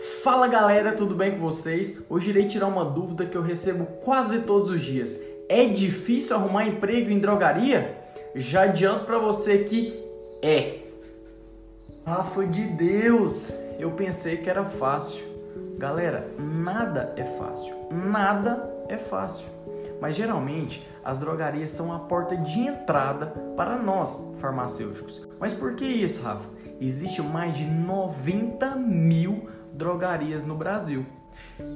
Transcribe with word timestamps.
Fala 0.00 0.46
galera, 0.48 0.92
tudo 0.92 1.14
bem 1.14 1.32
com 1.32 1.38
vocês? 1.38 2.00
Hoje 2.08 2.30
irei 2.30 2.46
tirar 2.46 2.66
uma 2.66 2.84
dúvida 2.84 3.26
que 3.26 3.36
eu 3.36 3.42
recebo 3.42 3.84
quase 4.02 4.40
todos 4.40 4.70
os 4.70 4.80
dias. 4.80 5.20
É 5.48 5.66
difícil 5.66 6.34
arrumar 6.34 6.66
emprego 6.66 7.10
em 7.10 7.18
drogaria? 7.18 7.98
Já 8.34 8.62
adianto 8.62 9.04
para 9.04 9.18
você 9.18 9.58
que 9.58 9.92
é. 10.40 10.78
Ah, 12.06 12.24
foi 12.24 12.46
de 12.46 12.62
Deus! 12.62 13.52
Eu 13.78 13.90
pensei 13.90 14.38
que 14.38 14.48
era 14.48 14.64
fácil. 14.64 15.24
Galera, 15.76 16.26
nada 16.38 17.12
é 17.16 17.24
fácil. 17.24 17.74
Nada 17.90 18.72
é 18.88 18.96
fácil. 18.96 19.46
Mas 20.00 20.14
geralmente 20.14 20.88
as 21.04 21.18
drogarias 21.18 21.70
são 21.70 21.92
a 21.92 21.98
porta 21.98 22.36
de 22.36 22.60
entrada 22.60 23.26
para 23.56 23.76
nós, 23.76 24.18
farmacêuticos. 24.38 25.20
Mas 25.38 25.52
por 25.52 25.74
que 25.74 25.84
isso, 25.84 26.22
Rafa? 26.22 26.48
Existe 26.80 27.22
mais 27.22 27.56
de 27.56 27.64
90 27.64 28.74
mil 28.76 29.48
drogarias 29.72 30.44
no 30.44 30.54
Brasil. 30.54 31.06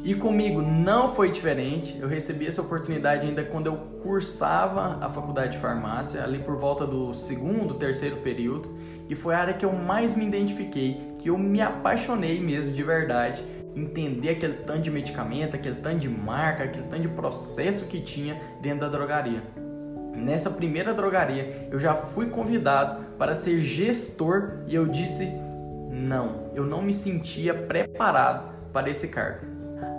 E 0.04 0.14
comigo 0.14 0.60
não 0.62 1.08
foi 1.08 1.30
diferente. 1.30 1.98
Eu 1.98 2.08
recebi 2.08 2.46
essa 2.46 2.60
oportunidade 2.60 3.26
ainda 3.26 3.44
quando 3.44 3.66
eu 3.66 3.76
cursava 4.02 4.98
a 5.00 5.08
faculdade 5.08 5.52
de 5.52 5.58
farmácia, 5.58 6.22
ali 6.22 6.38
por 6.38 6.56
volta 6.56 6.86
do 6.86 7.12
segundo, 7.12 7.74
terceiro 7.74 8.16
período, 8.16 8.76
e 9.08 9.14
foi 9.14 9.34
a 9.34 9.38
área 9.38 9.54
que 9.54 9.64
eu 9.64 9.72
mais 9.72 10.14
me 10.14 10.26
identifiquei, 10.26 11.14
que 11.18 11.30
eu 11.30 11.38
me 11.38 11.60
apaixonei 11.60 12.40
mesmo 12.40 12.72
de 12.72 12.82
verdade, 12.82 13.44
entender 13.74 14.30
aquele 14.30 14.54
tanto 14.54 14.82
de 14.82 14.90
medicamento, 14.90 15.54
aquele 15.54 15.76
tanto 15.76 15.98
de 15.98 16.08
marca, 16.08 16.64
aquele 16.64 16.86
tanto 16.86 17.02
de 17.02 17.08
processo 17.08 17.86
que 17.86 18.00
tinha 18.00 18.40
dentro 18.60 18.80
da 18.80 18.88
drogaria. 18.88 19.42
Nessa 20.16 20.50
primeira 20.50 20.94
drogaria, 20.94 21.68
eu 21.70 21.78
já 21.78 21.94
fui 21.94 22.28
convidado 22.28 23.04
para 23.18 23.34
ser 23.34 23.60
gestor 23.60 24.60
e 24.66 24.74
eu 24.74 24.86
disse 24.86 25.30
não, 25.96 26.50
eu 26.54 26.64
não 26.66 26.82
me 26.82 26.92
sentia 26.92 27.54
preparado 27.54 28.54
para 28.70 28.90
esse 28.90 29.08
cargo. 29.08 29.46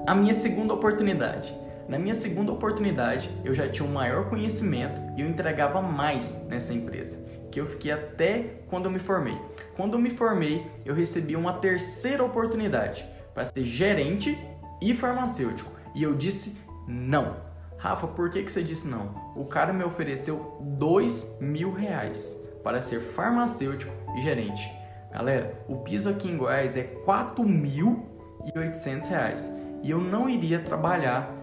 A 0.06 0.14
minha 0.14 0.34
segunda 0.34 0.74
oportunidade. 0.74 1.52
Na 1.90 1.98
minha 1.98 2.14
segunda 2.14 2.52
oportunidade, 2.52 3.30
eu 3.44 3.54
já 3.54 3.68
tinha 3.68 3.88
um 3.88 3.94
maior 3.94 4.30
conhecimento 4.30 5.02
e 5.18 5.22
eu 5.22 5.28
entregava 5.28 5.82
mais 5.82 6.46
nessa 6.48 6.74
empresa, 6.74 7.26
que 7.50 7.60
eu 7.60 7.66
fiquei 7.66 7.92
até 7.92 8.62
quando 8.70 8.86
eu 8.86 8.92
me 8.92 9.00
formei. 9.00 9.38
Quando 9.76 9.94
eu 9.94 10.00
me 10.00 10.12
formei, 10.12 10.68
eu 10.86 10.94
recebi 10.94 11.36
uma 11.36 11.54
terceira 11.54 12.24
oportunidade 12.24 13.04
para 13.34 13.46
ser 13.46 13.64
gerente 13.64 14.38
e 14.82 14.94
farmacêutico. 14.94 15.72
E 15.96 16.04
eu 16.04 16.14
disse 16.14 16.58
não. 16.88 17.38
Rafa, 17.78 18.06
por 18.08 18.30
que, 18.30 18.44
que 18.44 18.52
você 18.52 18.62
disse 18.62 18.88
não? 18.88 19.34
O 19.36 19.46
cara 19.46 19.74
me 19.74 19.84
ofereceu 19.84 20.58
dois 20.62 21.38
mil 21.40 21.72
reais 21.72 22.44
para 22.64 22.82
ser 22.82 23.00
farmacêutico 23.00 23.92
e 24.18 24.22
gerente. 24.22 24.70
Galera, 25.12 25.66
o 25.68 25.78
piso 25.78 26.08
aqui 26.10 26.30
em 26.30 26.38
Goiás 26.38 26.78
é 26.78 26.82
R$ 26.82 27.02
4.800 27.06 29.58
e 29.84 29.92
eu 29.92 30.00
não 30.00 30.28
iria 30.30 30.60
trabalhar 30.60 31.34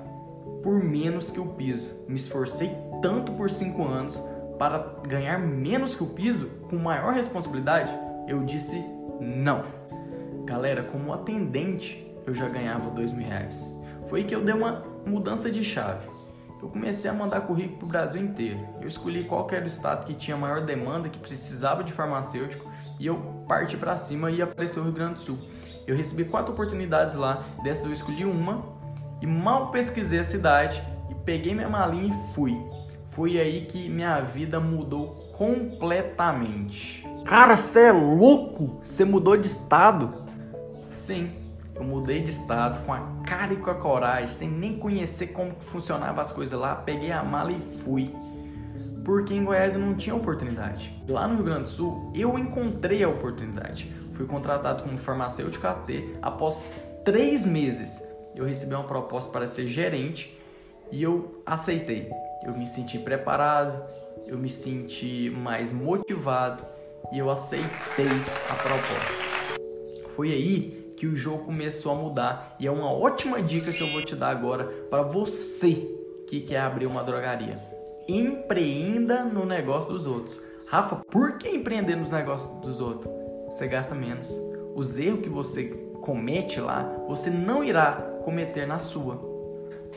por 0.62 0.82
menos 0.82 1.30
que 1.30 1.40
o 1.40 1.46
piso. 1.46 2.04
Me 2.08 2.16
esforcei 2.16 2.74
tanto 3.00 3.32
por 3.32 3.50
5 3.50 3.82
anos 3.84 4.22
para 4.58 4.78
ganhar 5.06 5.38
menos 5.38 5.96
que 5.96 6.02
o 6.02 6.08
piso 6.08 6.48
com 6.68 6.76
maior 6.76 7.14
responsabilidade. 7.14 7.90
Eu 8.28 8.44
disse 8.44 8.84
não. 9.20 9.62
Galera, 10.44 10.82
como 10.84 11.12
atendente 11.12 12.04
eu 12.26 12.34
já 12.34 12.48
ganhava 12.48 12.90
dois 12.90 13.12
mil 13.12 13.26
reais. 13.26 13.64
Foi 14.06 14.24
que 14.24 14.34
eu 14.34 14.44
dei 14.44 14.54
uma 14.54 14.84
mudança 15.06 15.50
de 15.50 15.64
chave 15.64 16.13
eu 16.64 16.70
comecei 16.70 17.10
a 17.10 17.12
mandar 17.12 17.42
currículo 17.42 17.76
para 17.76 17.84
o 17.84 17.88
Brasil 17.88 18.22
inteiro. 18.22 18.66
Eu 18.80 18.88
escolhi 18.88 19.24
qual 19.24 19.46
era 19.52 19.64
o 19.64 19.68
estado 19.68 20.06
que 20.06 20.14
tinha 20.14 20.34
maior 20.34 20.62
demanda, 20.62 21.10
que 21.10 21.18
precisava 21.18 21.84
de 21.84 21.92
farmacêutico, 21.92 22.66
e 22.98 23.06
eu 23.06 23.44
parti 23.46 23.76
para 23.76 23.94
cima 23.98 24.30
e 24.30 24.40
apareceu 24.40 24.80
o 24.80 24.86
Rio 24.86 24.94
Grande 24.94 25.14
do 25.14 25.20
Sul. 25.20 25.38
Eu 25.86 25.94
recebi 25.94 26.24
quatro 26.24 26.54
oportunidades 26.54 27.16
lá, 27.16 27.44
dessas 27.62 27.84
eu 27.84 27.92
escolhi 27.92 28.24
uma, 28.24 28.64
e 29.20 29.26
mal 29.26 29.70
pesquisei 29.70 30.18
a 30.18 30.24
cidade, 30.24 30.82
e 31.10 31.14
peguei 31.14 31.54
minha 31.54 31.68
malinha 31.68 32.14
e 32.14 32.32
fui. 32.32 32.56
Foi 33.08 33.38
aí 33.38 33.66
que 33.66 33.86
minha 33.90 34.18
vida 34.22 34.58
mudou 34.58 35.08
completamente. 35.36 37.06
Cara, 37.26 37.56
você 37.56 37.88
é 37.88 37.92
louco? 37.92 38.80
Você 38.82 39.04
mudou 39.04 39.36
de 39.36 39.46
estado? 39.46 40.24
Sim, 40.90 41.30
eu 41.74 41.82
mudei 41.82 42.22
de 42.22 42.30
estado 42.30 42.84
com 42.84 42.92
a 42.92 43.00
cara 43.26 43.52
e 43.52 43.56
com 43.56 43.70
a 43.70 43.74
coragem, 43.74 44.28
sem 44.28 44.48
nem 44.48 44.78
conhecer 44.78 45.28
como 45.28 45.54
funcionava 45.60 46.20
as 46.20 46.30
coisas 46.30 46.58
lá, 46.58 46.76
peguei 46.76 47.10
a 47.10 47.22
mala 47.22 47.50
e 47.50 47.60
fui. 47.60 48.14
Porque 49.04 49.34
em 49.34 49.44
Goiás 49.44 49.74
eu 49.74 49.80
não 49.80 49.96
tinha 49.96 50.14
oportunidade. 50.14 50.94
Lá 51.06 51.28
no 51.28 51.34
Rio 51.34 51.44
Grande 51.44 51.62
do 51.62 51.68
Sul, 51.68 52.10
eu 52.14 52.38
encontrei 52.38 53.02
a 53.02 53.08
oportunidade. 53.08 53.92
Fui 54.12 54.24
contratado 54.24 54.82
como 54.82 54.96
farmacêutico 54.96 55.66
AT. 55.66 56.16
Após 56.22 56.64
três 57.04 57.44
meses, 57.44 58.08
eu 58.34 58.44
recebi 58.44 58.74
uma 58.74 58.84
proposta 58.84 59.30
para 59.30 59.46
ser 59.46 59.68
gerente 59.68 60.38
e 60.90 61.02
eu 61.02 61.42
aceitei. 61.44 62.10
Eu 62.44 62.56
me 62.56 62.66
senti 62.66 62.98
preparado, 62.98 63.82
eu 64.26 64.38
me 64.38 64.48
senti 64.48 65.30
mais 65.30 65.70
motivado 65.70 66.64
e 67.12 67.18
eu 67.18 67.30
aceitei 67.30 68.06
a 68.48 68.54
proposta. 68.54 69.12
Foi 70.14 70.32
aí 70.32 70.83
que 71.04 71.08
o 71.08 71.16
jogo 71.16 71.44
começou 71.44 71.92
a 71.92 71.94
mudar. 71.96 72.56
E 72.58 72.66
é 72.66 72.70
uma 72.70 72.90
ótima 72.90 73.42
dica 73.42 73.70
que 73.70 73.82
eu 73.82 73.88
vou 73.88 74.02
te 74.02 74.16
dar 74.16 74.30
agora 74.30 74.64
para 74.88 75.02
você 75.02 75.86
que 76.26 76.40
quer 76.40 76.60
abrir 76.60 76.86
uma 76.86 77.02
drogaria. 77.02 77.58
Empreenda 78.08 79.22
no 79.22 79.44
negócio 79.44 79.92
dos 79.92 80.06
outros. 80.06 80.40
Rafa, 80.66 80.96
por 81.10 81.36
que 81.36 81.46
empreender 81.46 81.94
nos 81.94 82.10
negócios 82.10 82.50
dos 82.60 82.80
outros? 82.80 83.12
Você 83.48 83.66
gasta 83.66 83.94
menos. 83.94 84.34
Os 84.74 84.98
erros 84.98 85.20
que 85.20 85.28
você 85.28 85.64
comete 86.00 86.58
lá, 86.58 86.90
você 87.06 87.28
não 87.28 87.62
irá 87.62 87.92
cometer 88.24 88.66
na 88.66 88.78
sua. 88.78 89.16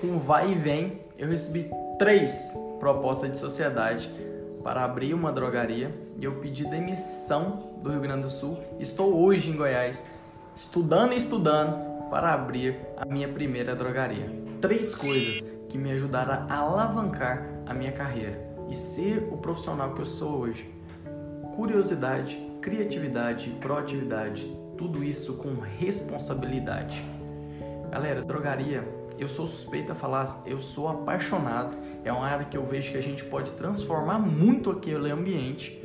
Com 0.02 0.20
vai 0.20 0.52
e 0.52 0.56
vem, 0.56 1.02
eu 1.18 1.30
recebi 1.30 1.72
três 1.98 2.52
propostas 2.82 3.32
de 3.32 3.38
sociedade 3.38 4.12
para 4.62 4.84
abrir 4.84 5.14
uma 5.14 5.32
drogaria 5.32 5.90
e 6.20 6.26
eu 6.26 6.34
pedi 6.42 6.66
demissão 6.66 7.72
do 7.82 7.92
Rio 7.92 8.02
Grande 8.02 8.24
do 8.24 8.30
Sul. 8.30 8.58
Estou 8.78 9.16
hoje 9.16 9.50
em 9.50 9.56
Goiás 9.56 10.04
estudando 10.58 11.14
e 11.14 11.18
estudando 11.18 12.10
para 12.10 12.34
abrir 12.34 12.76
a 12.98 13.06
minha 13.06 13.28
primeira 13.28 13.76
drogaria. 13.76 14.28
Três 14.60 14.96
coisas 14.96 15.48
que 15.70 15.78
me 15.78 15.92
ajudaram 15.92 16.48
a 16.50 16.58
alavancar 16.58 17.48
a 17.68 17.76
minha 17.76 17.92
carreira 17.92 18.56
e 18.68 18.74
ser 18.74 19.30
o 19.32 19.38
profissional 19.38 19.94
que 19.94 20.02
eu 20.02 20.06
sou 20.06 20.40
hoje. 20.40 20.68
Curiosidade, 21.56 22.36
criatividade, 22.60 23.52
proatividade, 23.62 24.52
tudo 24.76 25.04
isso 25.04 25.36
com 25.36 25.54
responsabilidade. 25.60 27.04
Galera, 27.92 28.24
drogaria, 28.24 28.84
eu 29.20 29.28
sou 29.28 29.46
suspeita 29.46 29.92
a 29.92 29.96
falar, 29.96 30.42
eu 30.44 30.60
sou 30.60 30.88
apaixonado. 30.88 31.78
É 32.04 32.12
uma 32.12 32.26
área 32.26 32.46
que 32.46 32.58
eu 32.58 32.66
vejo 32.66 32.92
que 32.92 32.98
a 32.98 33.02
gente 33.02 33.24
pode 33.26 33.52
transformar 33.52 34.18
muito 34.18 34.72
aquele 34.72 35.12
ambiente 35.12 35.80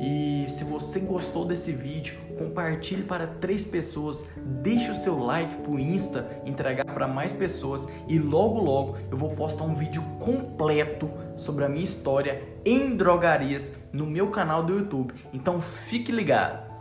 e 0.00 0.46
se 0.48 0.64
você 0.64 1.00
gostou 1.00 1.44
desse 1.44 1.72
vídeo, 1.72 2.16
compartilhe 2.38 3.02
para 3.02 3.26
três 3.26 3.64
pessoas, 3.64 4.28
deixe 4.36 4.90
o 4.90 4.94
seu 4.94 5.18
like 5.18 5.54
pro 5.62 5.78
Insta, 5.78 6.40
entregar 6.44 6.84
para 6.84 7.08
mais 7.08 7.32
pessoas 7.32 7.86
e 8.06 8.18
logo 8.18 8.60
logo 8.60 8.96
eu 9.10 9.16
vou 9.16 9.30
postar 9.30 9.64
um 9.64 9.74
vídeo 9.74 10.02
completo 10.18 11.10
sobre 11.36 11.64
a 11.64 11.68
minha 11.68 11.84
história 11.84 12.42
em 12.64 12.96
drogarias 12.96 13.72
no 13.92 14.06
meu 14.06 14.30
canal 14.30 14.62
do 14.62 14.78
YouTube. 14.78 15.14
Então 15.32 15.60
fique 15.60 16.12
ligado. 16.12 16.75